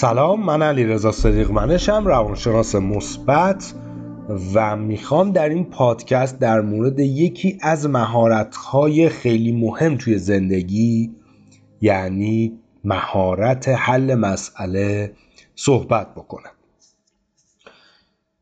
[0.00, 3.74] سلام من علی رضا صدیق منشم روانشناس مثبت
[4.54, 11.10] و می‌خوام در این پادکست در مورد یکی از مهارت‌های خیلی مهم توی زندگی
[11.80, 15.12] یعنی مهارت حل مسئله
[15.54, 16.52] صحبت بکنم.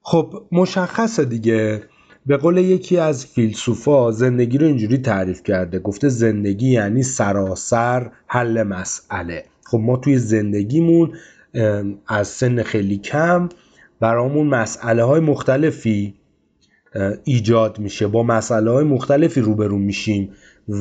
[0.02, 1.82] خب مشخصه دیگه.
[2.26, 8.62] به قول یکی از فیلسوفا زندگی رو اینجوری تعریف کرده گفته زندگی یعنی سراسر حل
[8.62, 9.44] مسئله.
[9.64, 11.12] خب ما توی زندگیمون
[12.06, 13.48] از سن خیلی کم
[14.00, 16.14] برامون مسئله های مختلفی
[17.24, 18.06] ایجاد میشه.
[18.06, 20.30] با مسئله های مختلفی روبرو میشیم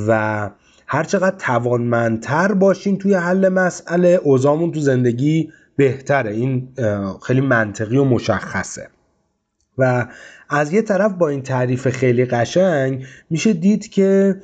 [0.08, 0.50] و
[0.88, 6.32] هرچقدر توانمندتر باشیم توی حل مسئله اوضاعمون تو زندگی بهتره.
[6.32, 6.68] این
[7.24, 8.90] خیلی منطقی و مشخصه.
[9.78, 10.08] و
[10.50, 14.36] از یه طرف با این تعریف خیلی قشنگ میشه دید که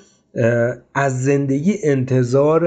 [0.93, 2.63] از زندگی انتظار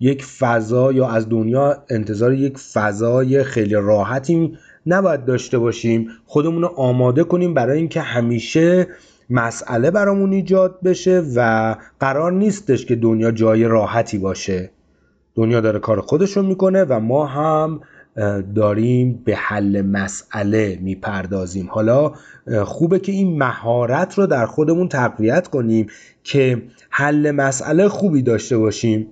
[0.00, 6.08] یک فضا یا از دنیا انتظار یک فضای خیلی راحتی نباید داشته باشیم.
[6.26, 8.86] خودمون رو آماده کنیم برای اینکه همیشه
[9.30, 14.70] مسئله برامون ایجاد بشه و قرار نیستش که دنیا جای راحتی باشه.
[15.34, 17.80] دنیا داره کار خودش رو می‌کنه و ما هم
[18.54, 21.68] داریم به حل مسئله می‌پردازیم.
[21.70, 22.12] حالا
[22.64, 25.86] خوبه که این مهارت رو در خودمون تقویت کنیم
[26.22, 29.06] که حل مسئله خوبی داشته باشیم.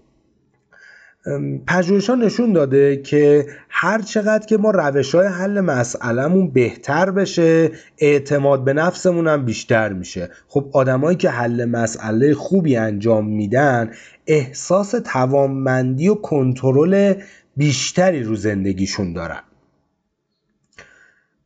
[1.66, 7.70] پژوهش ها نشون داده که هر چقدر که ما روش های حل مسئلهمون بهتر بشه
[7.98, 10.30] اعتماد به نفسمون هم بیشتر میشه.
[10.48, 13.90] خب آدمایی که حل مسئله خوبی انجام میدن
[14.26, 17.14] احساس توانمندی و کنترل
[17.56, 19.42] بیشتری رو زندگیشون دارن.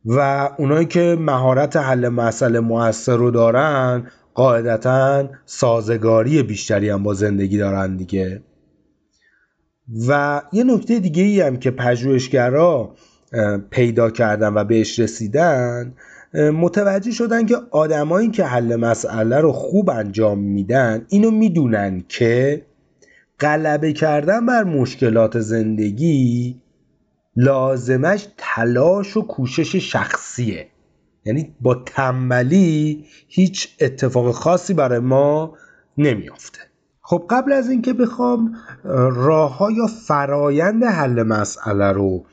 [0.05, 7.57] و اونایی که مهارت حل مسئله موثر رو دارن قاعدتا سازگاری بیشتری هم با زندگی
[7.57, 8.43] دارن دیگه.
[10.07, 12.95] و یه نکته دیگه ای هم که پژوهشگرا
[13.69, 15.93] پیدا کردن و بهش رسیدن
[16.33, 22.65] متوجه شدن که آدمایی که حل مسئله رو خوب انجام میدن اینو می‌دونن که
[23.39, 26.55] غلبه کردن بر مشکلات زندگی
[27.35, 30.67] لازمش تلاش و کوشش شخصیه.
[31.25, 35.53] یعنی با تنبلی هیچ اتفاق خاصی برای ما
[35.97, 36.59] نمیافته.
[37.01, 38.55] خب قبل از اینکه بخوام
[39.13, 42.25] راه یا فرایند حل مسئله رو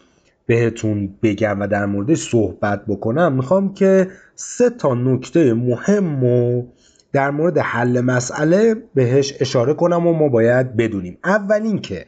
[0.46, 6.66] بهتون بگم و در موردش صحبت بکنم می‌خوام که سه تا نکته مهم و
[7.14, 11.18] در مورد حل مسئله بهش اشاره کنم و ما باید بدونیم.
[11.24, 12.06] اول اینکه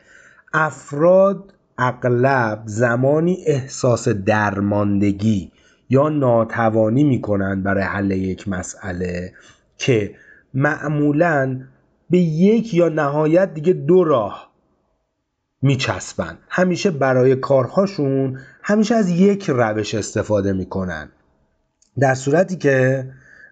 [0.53, 5.53] افراد اغلب زمانی احساس درماندگی
[5.91, 9.33] یا ناتوانی می‌کنند برای حل یک مسئله
[9.78, 10.15] که
[10.55, 11.61] معمولا
[12.11, 14.53] به یک یا نهایت دیگه دو راه
[15.62, 21.09] میچسبن همیشه برای کارهاشون همیشه از یک روش استفاده می‌کنن
[21.99, 23.06] در صورتی که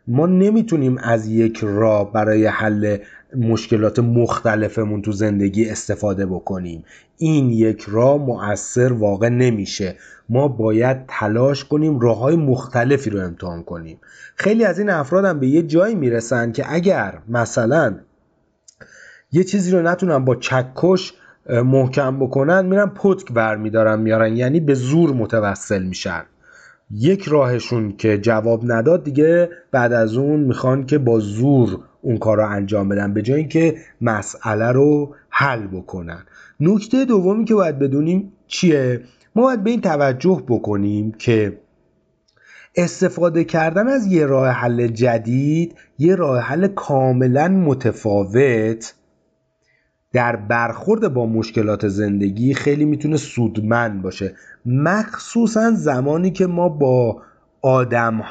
[0.06, 2.96] ما نمی‌تونیم از یک راه برای حل
[3.36, 6.84] مشکلات مختلفمون تو زندگی استفاده بکنیم.
[7.16, 9.96] این یک راه مؤثر واقع نمیشه.
[10.28, 13.98] ما باید تلاش کنیم راه های مختلفی رو امتحان کنیم.
[14.36, 17.94] خیلی از این افراد هم به یه جایی می‌رسن که اگر مثلا
[19.32, 21.14] یه چیزی رو نتونن با چکش
[21.48, 24.36] محکم بکنن میرن پتک برمیدارن میارن.
[24.36, 26.22] یعنی به زور متوسل میشن.
[26.94, 32.36] یک راهشون که جواب نداد دیگه بعد از اون می‌خوان که با زور اون کار
[32.36, 36.24] رو انجام بدن به جای اینکه مسئله رو حل بکنن.
[36.60, 39.00] نکته دومی که باید بدونیم چیه؟
[39.34, 41.58] ما باید به این توجه بکنیم که
[42.76, 48.94] استفاده کردن از یه راه حل جدید یه راه حل کاملا متفاوت
[50.14, 54.34] در برخورد با مشکلات زندگی خیلی می‌تونه سودمند باشه.
[54.66, 57.22] مخصوصا زمانی که ما با
[57.62, 58.22] آدم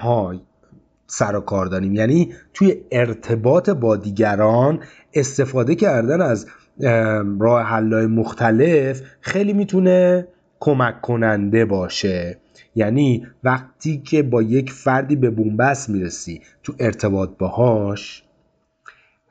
[1.07, 1.93] سر و کار داریم.
[1.93, 4.79] یعنی توی ارتباط با دیگران
[5.13, 6.47] استفاده کردن از
[7.39, 10.27] راه حلای مختلف خیلی می‌تونه
[10.59, 12.37] کمک کننده باشه.
[12.75, 18.22] یعنی وقتی که با یک فردی به بنبست می‌رسی تو ارتباط باهاش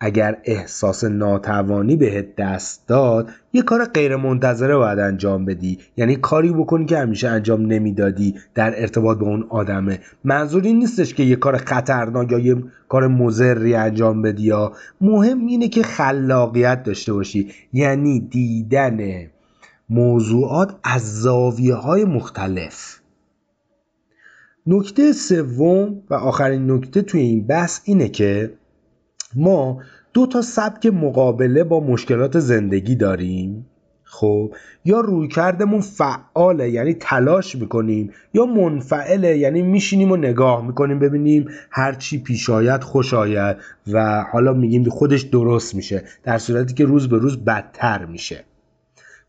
[0.04, 5.78] اگر احساس ناتوانی بهت دست داد یه کار غیر منتظره باید انجام بدی.
[5.96, 10.00] یعنی کاری بکنی که همیشه انجام نمی‌دادی در ارتباط با اون آدمه.
[10.24, 12.56] منظور نیستش که یه کار خطرناک یا یه
[12.88, 14.72] کار مزری انجام بدی یا.
[15.00, 17.50] مهم اینه که خلاقیت داشته باشی.
[17.72, 19.26] یعنی دیدن
[19.90, 23.00] موضوعات از زاویه های مختلف.
[24.66, 28.52] نکته سوم و آخرین نکته توی این بحث اینه که
[29.34, 29.80] ما
[30.12, 33.66] دو تا سبک مقابله با مشکلات زندگی داریم.
[34.04, 41.48] خب یا رویکردمون فعاله یعنی تلاش می‌کنیم یا منفعله یعنی میشینیم و نگاه می‌کنیم ببینیم
[41.70, 43.56] هر چی پیش آید خوش آید
[43.92, 48.44] و حالا میگیم خودش درست میشه در صورتی که روز به روز بدتر میشه.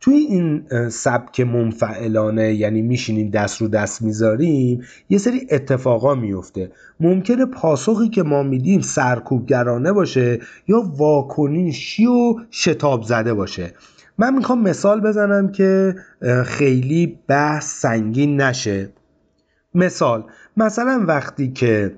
[0.03, 7.45] توی این سبک منفعلانه یعنی میشینیم دست رو دست می‌ذاریم یه سری اتفاقا میفته ممکنه
[7.45, 13.73] پاسخی که ما میدیم سرکوبگرانه باشه یا واکنشی و شتاب زده باشه.
[14.17, 15.95] من می‌خوام مثال بزنم که
[16.45, 18.89] خیلی بحث سنگین نشه.
[19.75, 20.23] مثال
[20.57, 21.97] مثلا وقتی که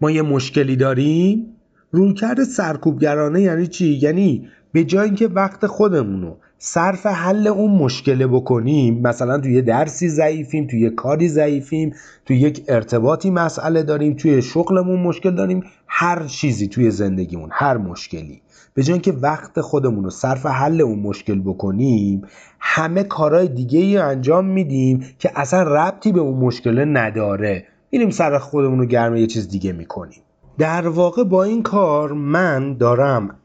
[0.00, 1.46] ما یه مشکلی داریم
[1.90, 6.36] رویکرد سرکوبگرانه یعنی چی؟ یعنی به جای اینکه وقت خودمونو
[6.66, 11.94] صرف حل اون مشکل بکنیم مثلا توی درسی ضعیفیم توی کاری ضعیفیم
[12.24, 18.42] توی یک ارتباطی مسئله داریم توی شغلمون مشکل داریم هر چیزی توی زندگیمون هر مشکلی.
[18.74, 22.22] به جای اینکه وقت خودمون رو صرف حل اون مشکل بکنیم
[22.60, 27.66] همه کارهای دیگه ای انجام میدیم که اصلا ربطی به اون مشکل نداره.
[27.92, 30.20] میریم سر خودمون رو گرم یه چیز دیگه می‌کنیم.
[30.58, 33.36] در واقع با این کار من دارم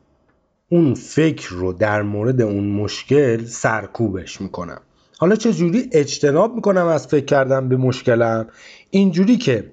[0.70, 4.82] اون فکر رو در مورد اون مشکل سرکوبش می‌کنم.
[5.18, 8.48] حالا چه جوری اجتناب می‌کنم از فکر کردن به مشکلم؟
[8.90, 9.72] اینجوری که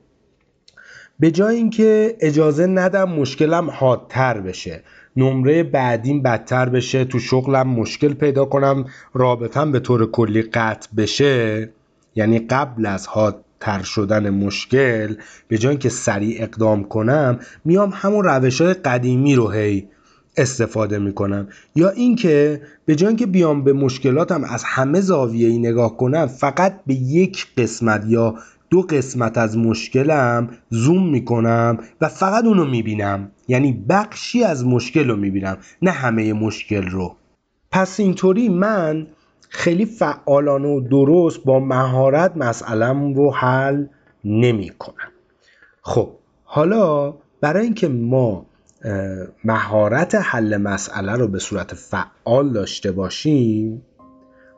[1.20, 4.82] به جای اینکه اجازه ندم مشکلم حادتر بشه
[5.16, 8.84] نمره بعدیم بدتر بشه تو شغلم مشکل پیدا کنم
[9.14, 11.70] رابطم به طور کلی قطع بشه
[12.14, 15.14] یعنی قبل از حادتر شدن مشکل
[15.48, 19.88] به جای اینکه سریع اقدام کنم میام همون روش های قدیمی رو هی
[20.36, 21.48] استفاده می‌کنم.
[21.74, 26.80] یا اینکه به جای اینکه بیام به مشکلاتم از همه زاویه ای نگاه کنم فقط
[26.86, 28.34] به یک قسمت یا
[28.70, 33.30] دو قسمت از مشکلم زوم می‌کنم و فقط اونو می‌بینم.
[33.48, 37.16] یعنی بخشی از مشکل رو می‌بینم نه همه مشکل رو.
[37.70, 39.06] پس اینطوری من
[39.48, 43.86] خیلی فعالانه و درست با مهارت مسئلم رو حل
[44.24, 45.12] نمی کنم
[45.82, 46.10] خب
[46.44, 48.46] حالا برای اینکه ما
[49.44, 53.82] مهارت حل مسئله رو به صورت فعال داشته باشیم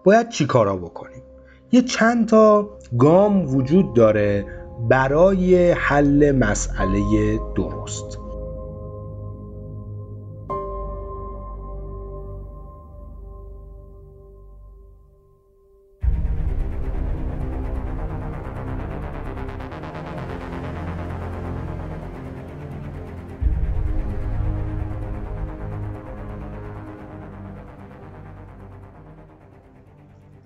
[0.04, 1.22] باید چی کارا بکنیم؟
[1.72, 4.44] یه چند تا گام وجود داره
[4.90, 7.00] برای حل مسئله
[7.56, 8.18] درست.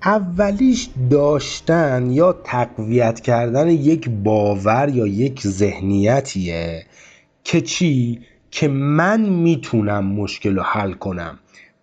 [0.04, 6.86] اولیش داشتن یا تقویت کردن یک باور یا یک ذهنیتیه
[7.44, 8.20] که چی؟
[8.50, 11.38] که من می‌تونم مشکل رو حل کنم.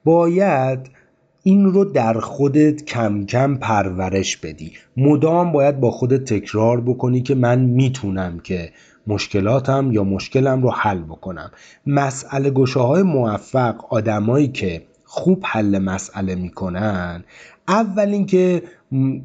[0.06, 0.80] باید
[1.44, 4.72] این رو در خودت کم کم پرورش بدی.
[4.98, 8.72] مدام باید با خودت تکرار بکنی که من می‌تونم که
[9.08, 11.52] مشکلاتم یا مشکلم رو حل بکنم.
[11.88, 17.24] مسئله گوشه های موفق آدمایی که خوب حل مسئله می‌کنن
[17.70, 18.64] اول اینکه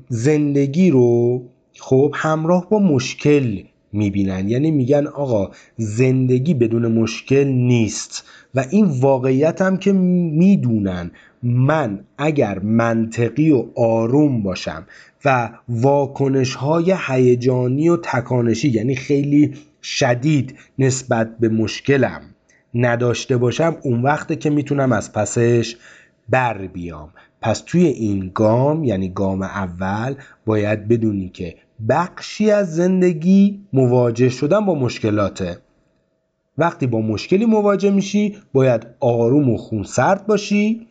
[0.08, 1.42] زندگی رو
[1.78, 3.62] خب همراه با مشکل
[3.92, 4.48] می‌بینن.
[4.48, 8.24] یعنی میگن آقا زندگی بدون مشکل نیست
[8.54, 11.10] و این واقعیت هم که می‌دونن.
[11.42, 14.86] من اگر منطقی و آروم باشم
[15.24, 22.20] و واکنش های هیجانی و تکانشی یعنی خیلی شدید نسبت به مشکلم
[22.74, 25.76] نداشته باشم اون وقته که می‌تونم از پسش
[26.28, 27.10] بر بیام.
[27.44, 30.14] پس توی این گام یعنی گام اول
[30.46, 31.54] باید بدونی که
[31.88, 35.58] بخشی از زندگی مواجه شدن با مشکلاته.
[36.58, 40.86] وقتی با مشکلی مواجه میشی باید آروم و خونسرد باشی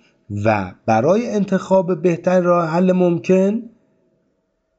[0.46, 3.62] و برای انتخاب بهتر راه حل ممکن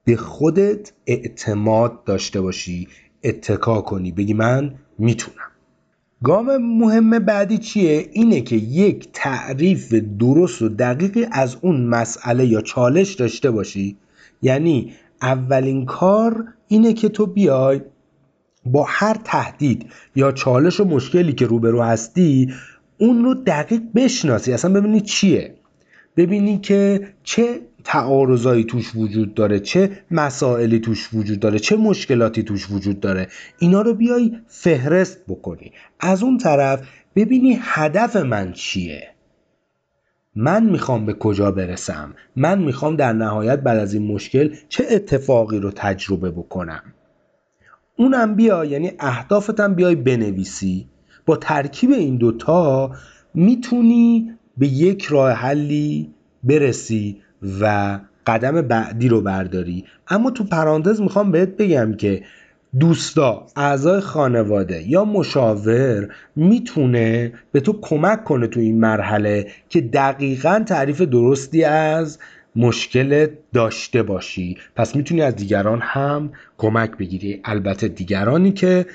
[0.05, 2.89] به خودت اعتماد داشته باشی.
[3.25, 4.13] اتکا کنی.
[4.13, 5.54] بگی من می‌تونم.
[6.25, 12.61] گام مهم بعدی چیه؟ اینه که یک تعریف درست و دقیقی از اون مسئله یا
[12.61, 13.97] چالش داشته باشی.
[14.43, 17.81] یعنی اولین کار اینه که تو بیای
[18.67, 22.55] با هر تهدید یا چالش و مشکلی که روبرو هستی
[22.99, 24.53] اون رو دقیق بشناسی.
[24.53, 25.55] اصلا ببینی چیه؟
[26.17, 32.71] ببینی که چه تعارضایی توش وجود داره چه مسائلی توش وجود داره چه مشکلاتی توش
[32.71, 35.73] وجود داره اینا رو بیای فهرست بکنی.
[36.01, 39.09] از اون طرف ببینی هدف من چیه؟
[40.37, 45.59] من می‌خوام به کجا برسم؟ من می‌خوام در نهایت بعد از این مشکل چه اتفاقی
[45.59, 46.83] رو تجربه بکنم؟
[47.97, 50.89] اونم بیا یعنی اهدافتم بیای بنویسی.
[51.27, 52.91] با ترکیب این دوتا
[53.35, 56.15] می‌تونی به یک راه حلی
[56.45, 57.24] برسی
[57.61, 59.85] و قدم بعدی رو برداری.
[60.09, 62.23] اما تو پرانتز می‌خوام بهت بگم که
[62.81, 70.65] دوستا اعضای خانواده یا مشاور می‌تونه به تو کمک کنه تو این مرحله که دقیقا
[70.67, 72.19] تعریف درستی از
[72.57, 74.57] مشکل داشته باشی.
[74.77, 77.41] پس می‌تونی از دیگران هم کمک بگیری.
[77.45, 78.87] البته دیگرانی که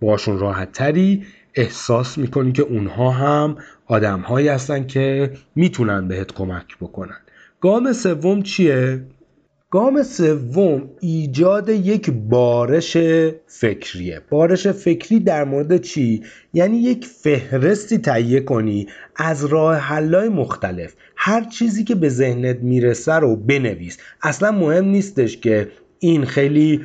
[0.00, 1.22] باشون راحت تری
[1.54, 7.16] احساس می‌کنی که اونها هم آدم هایی هستن که می‌تونن بهت کمک بکنن.
[7.60, 9.00] گام سوم چیه؟
[9.70, 12.96] گام سوم ایجاد یک بارش
[13.46, 14.20] فکریه.
[14.30, 16.22] بارش فکری در مورد چی؟
[16.54, 18.86] یعنی یک فهرستی تهیه کنی
[19.16, 20.94] از راه حلای مختلف.
[21.16, 23.98] هر چیزی که به ذهنت می‌رسه رو بنویس.
[24.22, 26.80] اصلا مهم نیستش که این خیلی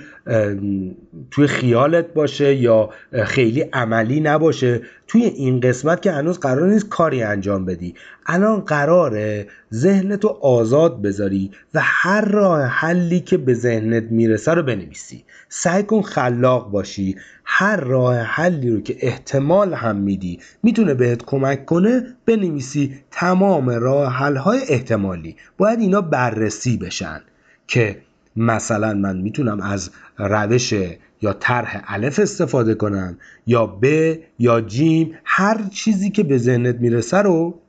[1.32, 2.90] توی خیالت باشه یا
[3.26, 7.96] خیلی عملی نباشه توی این قسمت که هنوز قرار نیست کاری انجام بدی.
[8.26, 15.24] الان قراره ذهنتو آزاد بذاری و هر راه حلی که به ذهنت می‌رسه رو بنویسی.
[15.50, 17.16] سعی کن خلاق باشی.
[17.46, 24.14] هر راه حلی رو که احتمال هم میدی می‌تونه بهت کمک کنه بنویسی تمام راه
[24.14, 25.36] حلهای احتمالی.
[25.58, 27.22] باید اینا بررسی بشن
[27.68, 27.98] که
[28.36, 30.74] مثلا من می‌تونم از روش
[31.22, 33.86] یا طرح الف استفاده کنم یا ب
[34.40, 37.60] یا جیم هر چیزی که به ذهنت می‌رسه رو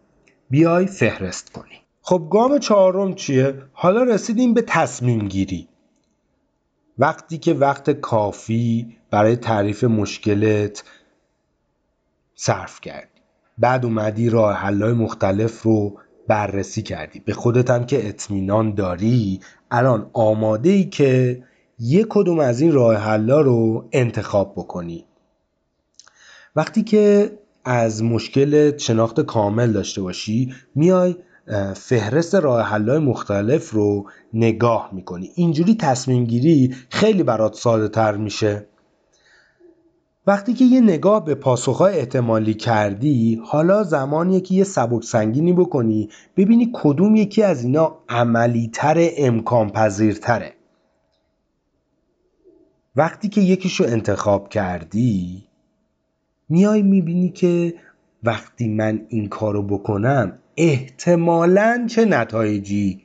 [0.51, 1.81] بیای فهرست کنی.
[2.03, 5.69] خب گام چهارم چیه؟ حالا رسیدیم به تصمیم گیری.
[6.99, 10.85] وقتی که وقت کافی برای تعریف مشکلت
[12.35, 13.21] صرف کردی.
[13.59, 17.21] بعد اومدی راه حلای مختلف رو بررسی کردی.
[17.21, 19.41] به خودت هم که اطمینان داری.
[19.71, 21.43] الان آماده ای که
[21.79, 25.05] یک کدوم از این راه حلا رو انتخاب بکنی.
[26.57, 27.33] وقتی که
[27.65, 31.17] از مشکل شناخت کامل داشته باشی میای
[31.75, 35.31] فهرست راه حلای مختلف رو نگاه می‌کنی.
[35.35, 38.67] اینجوری تصمیم گیری خیلی برات ساده تر میشه.
[40.27, 46.09] وقتی که یه نگاه به پاسخهای احتمالی کردی حالا زمانیه که یه سبک سنگینی بکنی
[46.37, 50.55] ببینی کدوم یکی از اینا عملی تر امکان پذیرتره
[52.97, 55.45] وقتی که یکیشو انتخاب کردی
[56.49, 57.75] میای می‌بینی که
[58.23, 63.03] وقتی من این کارو بکنم احتمالا چه نتایجی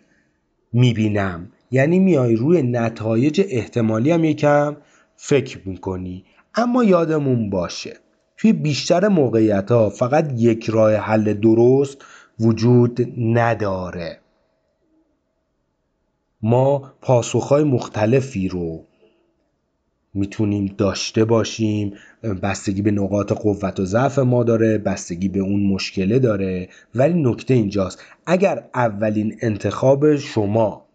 [0.73, 4.77] می‌بینم؟ یعنی میای روی نتایج احتمالی هم یکم
[5.15, 6.25] فکر می‌کنی.
[6.59, 7.97] اما یادمون باشه
[8.37, 11.97] توی بیشتر موقعیت ها فقط یک راه حل درست
[12.39, 14.19] وجود نداره.
[16.41, 18.85] ما پاسخهای مختلفی رو
[20.13, 21.93] می‌تونیم داشته باشیم.
[22.43, 26.69] بستگی به نقاط قوت و ضعف ما داره بستگی به اون مشکله داره.
[26.95, 30.88] ولی نکته اینجاست اگر اولین انتخاب شما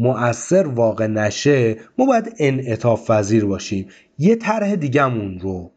[0.00, 3.86] مؤثر واقع نشه ما باید انعطاف پذیر باشیم.
[4.18, 5.70] یه طرح دیگهمون رو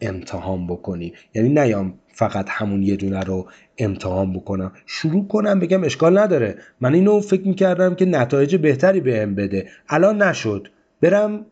[0.00, 1.12] امتحان بکنیم.
[1.34, 3.46] یعنی نیام فقط همون یه دونه رو
[3.78, 4.72] امتحان بکنم.
[4.86, 6.56] شروع کنم بگم اشکال نداره.
[6.80, 9.68] من اینو فکر می‌کردم که نتایج بهتری بهم به بده.
[9.88, 10.68] الان نشد.
[11.00, 11.46] برم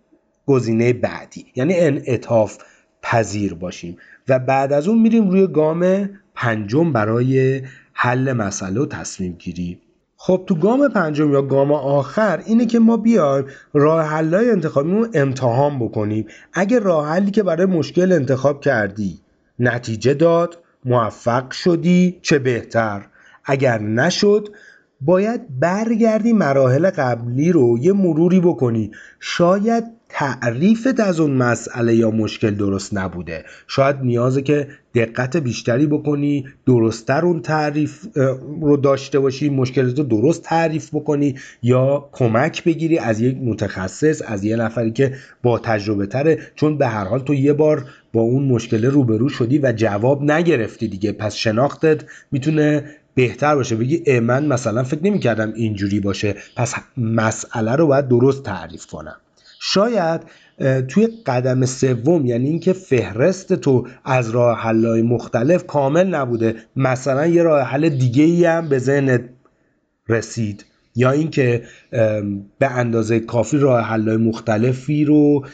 [0.47, 1.47] گزینه بعدی.
[1.57, 2.59] یعنی انعطاف
[3.03, 3.97] پذیر باشیم.
[4.29, 7.63] و بعد از اون میریم روی گام پنجم برای
[7.93, 9.79] حل مسئله و تصمیم گیری
[10.27, 15.79] خب تو گام پنجم یا گام آخر اینه که ما بیایم راه حلای انتخابیمون امتحان
[15.79, 16.27] بکنیم.
[16.53, 19.21] اگه راه حلی که برای مشکل انتخاب کردی
[19.59, 23.07] نتیجه داد موفق شدی چه بهتر.
[23.45, 24.49] اگر نشد
[25.01, 28.91] باید برگردی مراحل قبلی رو یه مروری بکنی.
[29.21, 29.85] شاید
[30.17, 33.45] تعریفت از اون مسئله یا مشکل درست نبوده.
[33.67, 38.07] شاید نیازه که دقت بیشتری بکنی درستتر اون تعریف
[38.61, 44.45] رو داشته باشی مشکلت رو درست تعریف بکنی یا کمک بگیری از یک متخصص از
[44.45, 46.39] یه نفری که با تجربه تره.
[46.55, 50.89] چون به هر حال تو یه بار با اون مشکل روبرو شدی و جواب نگرفتی
[50.89, 51.13] دیگه.
[51.13, 53.77] پس شناختت می‌تونه بهتر باشه.
[53.77, 56.35] بگی من مثلا فکر نمی کردم اینجوری باشه.
[56.57, 59.17] پس مسئله رو باید درست تعریف کنم.
[59.67, 60.21] شاید
[60.89, 66.57] توی قدم سوم یعنی اینکه فهرست تو از راه حلای مختلف کامل نبوده.
[66.77, 69.21] مثلا یه راه حل دیگه ای هم به ذهنت
[70.09, 70.65] رسید.
[70.97, 71.63] یا اینکه
[72.59, 75.47] به اندازه کافی راه حلای مختلفی رو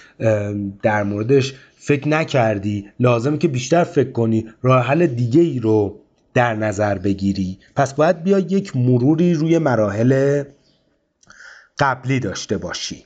[0.82, 2.88] در موردش فکر نکردی.
[3.00, 6.00] لازمه که بیشتر فکر کنی راه حل دیگه ای رو
[6.34, 7.58] در نظر بگیری.
[7.76, 10.44] پس باید بیا یک مروری روی مراحل
[11.78, 13.04] قبلی داشته باشی.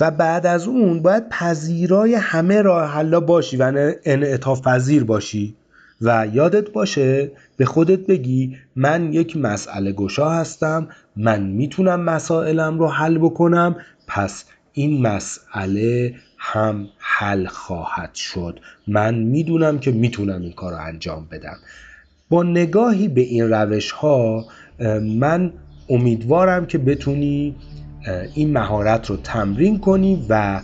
[0.00, 5.54] و بعد از اون باید پذیرای همه راه حلا باشی و انعطاف پذیر باشی.
[6.00, 12.88] و یادت باشه به خودت بگی من یک مسئله گشا هستم من می‌تونم مسائلم رو
[12.88, 13.76] حل بکنم
[14.06, 18.60] پس این مسئله هم حل خواهد شد.
[18.86, 21.56] من می‌دونم که می‌تونم این کار رو انجام بدم.
[22.28, 24.44] با نگاهی به این روش ها
[25.18, 25.52] من
[25.88, 27.56] امیدوارم که بتونی
[28.34, 30.60] این مهارت رو تمرین کنی و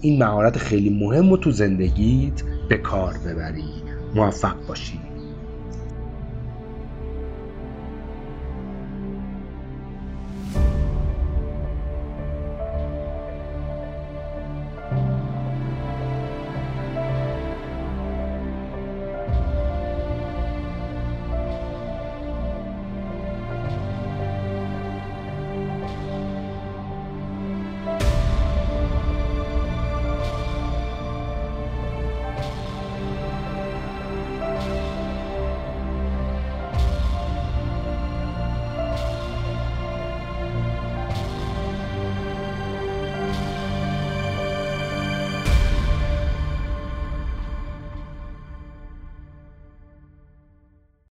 [0.00, 3.64] این مهارت خیلی مهم رو تو زندگیت به کار ببری.
[4.14, 5.00] موفق باشی.